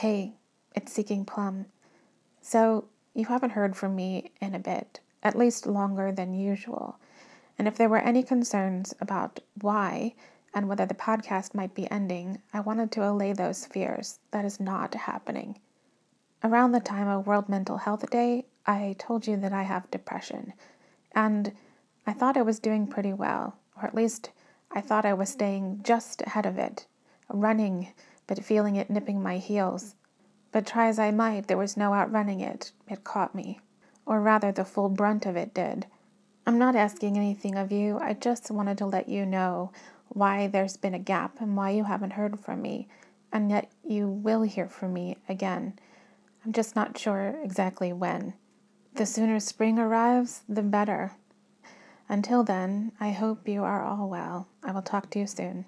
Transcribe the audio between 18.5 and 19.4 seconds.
I told you